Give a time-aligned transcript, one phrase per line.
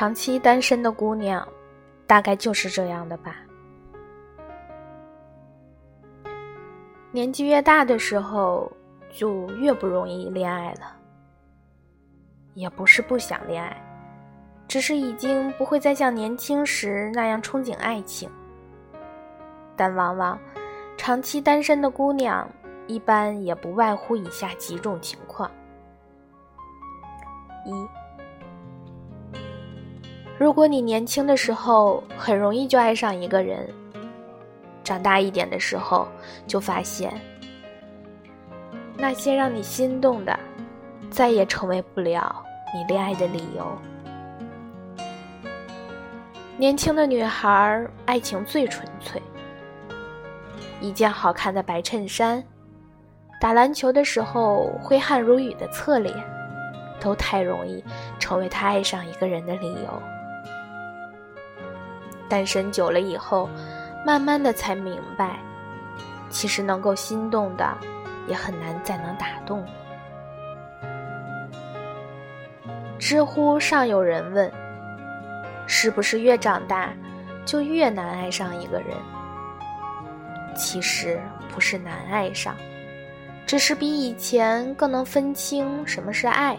[0.00, 1.46] 长期单身的姑娘，
[2.06, 3.36] 大概就是这样的吧。
[7.12, 8.72] 年纪越大的时候，
[9.10, 10.96] 就越不容易恋爱了。
[12.54, 13.76] 也不是不想恋爱，
[14.66, 18.26] 只是已经不会再像年轻时那样憧憬爱情。
[19.76, 20.38] 但往往，
[20.96, 22.48] 长期单身的姑娘，
[22.86, 25.50] 一般也不外乎以下几种情况：
[27.66, 27.99] 一。
[30.40, 33.68] 如果你年轻的时候很容易就爱上一个人，
[34.82, 36.08] 长大一点的时候
[36.46, 37.12] 就发现，
[38.96, 40.40] 那些让你心动的，
[41.10, 42.42] 再也成为不了
[42.74, 43.78] 你恋爱的理由。
[46.56, 49.20] 年轻的女孩爱情最纯粹，
[50.80, 52.42] 一件好看的白衬衫，
[53.42, 56.16] 打篮球的时候挥汗如雨的侧脸，
[56.98, 57.84] 都太容易
[58.18, 60.02] 成为她爱上一个人的理由。
[62.30, 63.50] 单身久了以后，
[64.06, 65.38] 慢慢的才明白，
[66.30, 67.76] 其实能够心动的，
[68.26, 69.62] 也很难再能打动。
[72.98, 74.50] 知乎上有人问
[75.66, 76.90] ：“是不是越长大，
[77.44, 78.96] 就越难爱上一个人？”
[80.54, 81.20] 其实
[81.52, 82.54] 不是难爱上，
[83.46, 86.56] 只是比以前更能分清什么是爱。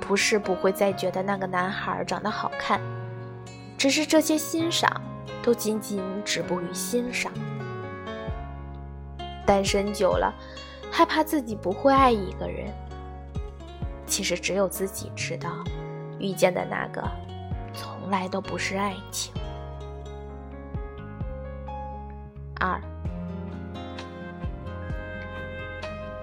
[0.00, 2.80] 不是不会再觉得那个男孩长得好看。
[3.82, 4.88] 只是这些欣赏，
[5.42, 7.32] 都仅仅止步于欣赏。
[9.44, 10.32] 单身久了，
[10.88, 12.72] 害怕自己不会爱一个人。
[14.06, 15.50] 其实只有自己知道，
[16.20, 17.02] 遇见的那个，
[17.74, 19.34] 从来都不是爱情。
[22.60, 22.80] 二，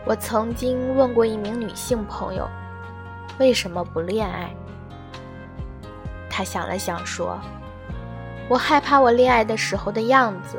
[0.05, 2.47] 我曾经问过一名女性朋友，
[3.37, 4.49] 为什么不恋爱？
[6.29, 7.37] 他想了想，说
[8.47, 10.57] ：“我害怕我恋爱的时候的样子，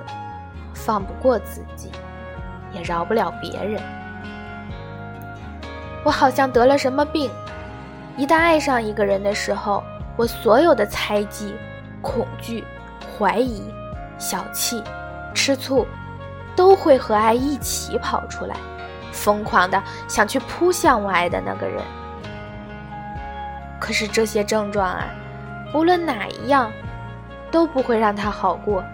[0.75, 1.91] 放不过自己，
[2.73, 3.81] 也饶不了别人。
[6.05, 7.31] 我好像得了什么病，
[8.17, 9.83] 一旦爱上一个人的时候，
[10.17, 11.55] 我所有的猜忌、
[12.03, 12.65] 恐惧、
[13.19, 13.63] 怀疑、
[14.19, 14.83] 小气、
[15.33, 15.87] 吃醋，
[16.57, 18.57] 都会和爱一起跑出来，
[19.13, 21.83] 疯狂的想去扑向我爱的那个人。
[23.81, 25.07] 可是这些症状啊。”
[25.73, 26.73] 无论哪一样，
[27.51, 28.85] 都不会让他好过。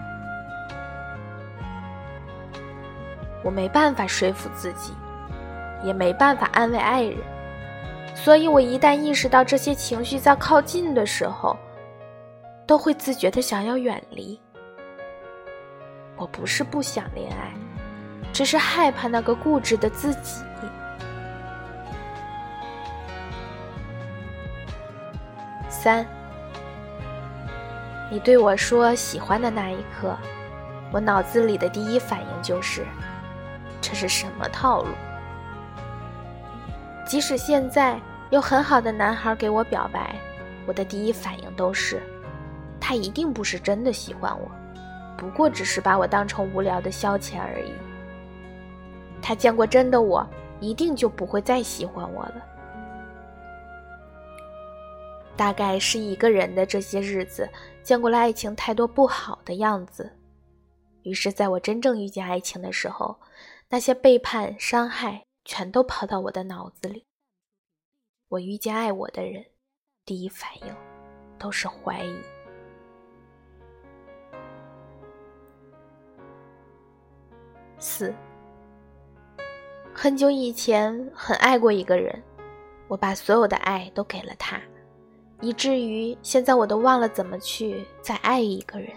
[3.43, 4.93] 我没办法说服自己，
[5.83, 7.17] 也没办法安慰爱人，
[8.13, 11.57] 所以我一旦意识到这些情绪在靠近的时候，
[12.65, 14.39] 都会自觉的想要远离。
[16.15, 17.53] 我不是不想恋爱，
[18.33, 20.43] 只是害怕那个固执的自己。
[25.69, 26.05] 三。
[28.09, 30.15] 你对我说喜欢的那一刻，
[30.93, 32.85] 我脑子里的第一反应就是，
[33.81, 34.89] 这是什么套路？
[37.05, 40.15] 即使现在有很好的男孩给我表白，
[40.65, 42.01] 我的第一反应都是，
[42.79, 44.49] 他一定不是真的喜欢我，
[45.17, 47.73] 不过只是把我当成无聊的消遣而已。
[49.21, 50.25] 他见过真的我，
[50.61, 52.35] 一定就不会再喜欢我了。
[55.37, 57.47] 大概是一个人的这些日子，
[57.83, 60.11] 见过了爱情太多不好的样子，
[61.03, 63.15] 于是在我真正遇见爱情的时候，
[63.69, 67.05] 那些背叛、伤害全都跑到我的脑子里。
[68.29, 69.45] 我遇见爱我的人，
[70.03, 70.75] 第一反应
[71.37, 72.19] 都是怀疑。
[77.77, 78.11] 四，
[79.93, 82.23] 很久以前很爱过一个人，
[82.87, 84.59] 我把所有的爱都给了他。
[85.39, 88.89] 以至于现在我都忘了怎么去再爱一个人。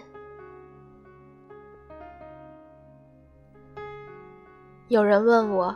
[4.87, 5.75] 有人问我，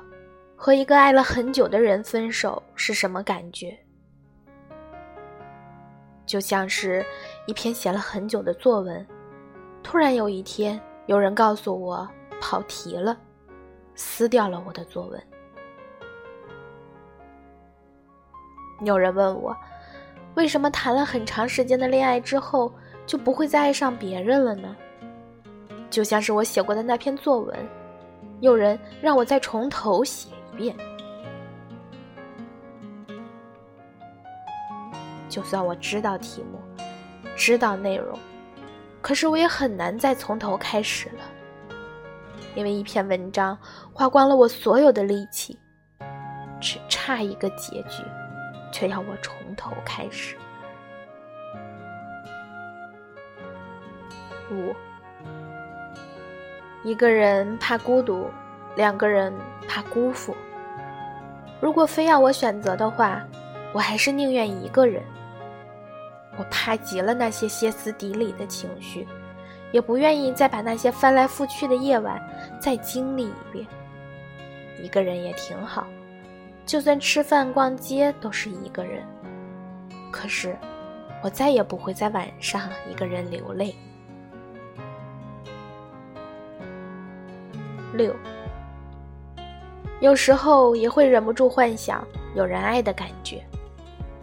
[0.56, 3.78] 和一个爱了很久的人分手是什么感觉？
[6.26, 7.06] 就像是
[7.46, 9.06] 一篇写了很久的作文，
[9.84, 12.10] 突然有一天有人告诉我
[12.42, 13.16] 跑题了，
[13.94, 15.24] 撕掉了我的作文。
[18.82, 19.56] 有人问我。
[20.36, 22.72] 为什么谈了很长时间的恋爱之后
[23.06, 24.76] 就不会再爱上别人了呢？
[25.90, 27.58] 就像是我写过的那篇作文，
[28.42, 30.76] 有人让我再从头写一遍。
[35.30, 36.60] 就算我知道题目，
[37.36, 38.18] 知道内容，
[39.02, 41.24] 可是我也很难再从头开始了，
[42.56, 43.58] 因为一篇文章
[43.94, 45.58] 花光了我所有的力气，
[46.60, 48.04] 只差一个结局。
[48.76, 50.36] 却要我从头开始。
[54.52, 54.76] 五
[56.84, 58.30] 一个人怕孤独
[58.76, 59.34] 两个人
[59.66, 60.36] 怕辜负。
[61.62, 63.26] 如果非要我选择的话
[63.72, 65.02] 我还是宁愿一个人。
[66.38, 69.08] 我怕极了那些歇斯底里的情绪
[69.72, 72.22] 也不愿意再把那些翻来覆去的夜晚
[72.60, 73.66] 再经历一遍。
[74.84, 75.88] 一个人也挺好。
[76.66, 79.04] 就算吃饭、逛街都是一个人。
[80.12, 80.58] 可是，
[81.22, 83.76] 我再也不会在晚上一个人流泪。
[87.94, 88.14] 六，
[90.00, 93.44] 有时候也会忍不住幻想有人爱的感觉。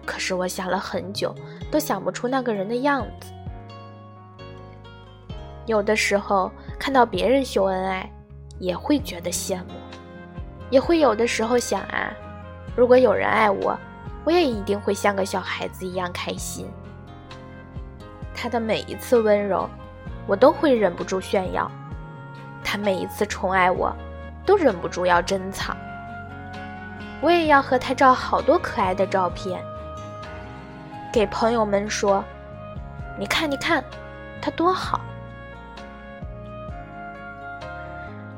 [0.05, 1.35] 可是我想了很久，
[1.71, 3.33] 都想不出那个人的样子。
[5.67, 8.11] 有的时候看到别人秀恩爱，
[8.59, 9.73] 也会觉得羡慕，
[10.71, 12.12] 也会有的时候想啊，
[12.75, 13.79] 如果有人爱我，
[14.25, 16.69] 我也一定会像个小孩子一样开心。
[18.35, 19.69] 他的每一次温柔，
[20.27, 21.71] 我都会忍不住炫耀；
[22.65, 23.95] 他每一次宠爱我，
[24.47, 25.77] 都忍不住要珍藏。
[27.21, 29.63] 我也要和他照好多可爱的照片。
[31.13, 32.25] 给朋友们说
[33.19, 33.85] ：“你看，你看，
[34.41, 35.01] 他多好。”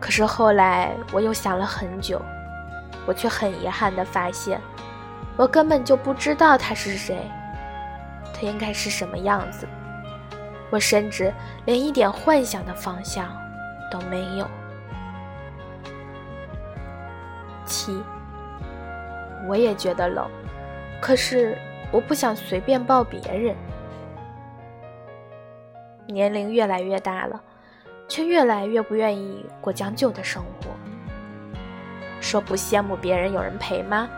[0.00, 2.20] 可是后来我又想了很久，
[3.06, 4.60] 我却很遗憾的发现，
[5.36, 7.30] 我根本就不知道他是谁，
[8.32, 9.66] 他应该是什么样子，
[10.70, 11.32] 我甚至
[11.64, 13.36] 连一点幻想的方向
[13.90, 14.46] 都没有。
[17.64, 18.02] 七，
[19.48, 20.28] 我也觉得冷，
[21.00, 21.56] 可是。
[21.92, 23.54] 我不想随便抱别人。
[26.08, 27.40] 年龄越来越大了，
[28.08, 30.70] 却越来越不愿意过将就的生活。
[32.24, 34.08] 说不羡慕别人有人陪吗？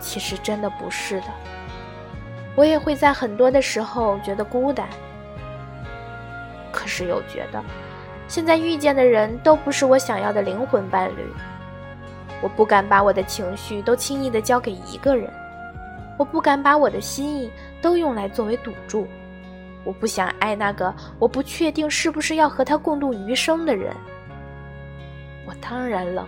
[0.00, 1.26] 其实真的不是的。
[2.56, 4.88] 我也会在很多的时候觉得孤单，
[6.72, 7.62] 可是又觉得
[8.26, 11.32] 现在遇见的人都不是我想要的灵魂伴侣。
[12.42, 15.32] 我不敢把我的情绪都轻易的交给一个人。
[16.18, 17.48] 我不敢把我的心意
[17.80, 19.06] 都用来作为赌注，
[19.84, 23.94] 我不想爱那个我不确定是不是要和他共度余生的人。
[25.46, 26.26] 我当然冷，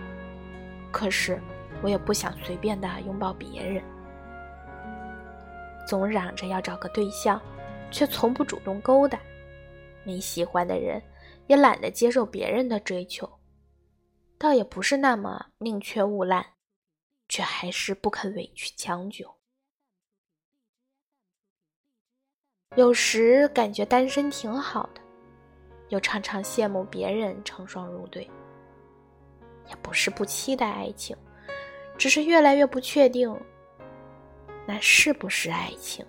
[0.93, 1.41] 可是
[1.81, 3.83] 我也不想随便的拥抱别人。
[5.85, 7.41] 总嚷着要找个对象，
[7.91, 9.17] 却从不主动勾搭；
[10.05, 11.01] 没喜欢的人，
[11.47, 13.29] 也懒得接受别人的追求。
[14.37, 16.45] 倒也不是那么宁缺毋滥，
[17.27, 19.29] 却还是不肯委屈将就。
[22.75, 25.01] 有时感觉单身挺好的，
[25.89, 28.29] 又常常羡慕别人成双入对。
[29.69, 31.15] 也不是不期待爱情，
[31.97, 33.35] 只是越来越不确定，
[34.65, 36.05] 那是不是爱情。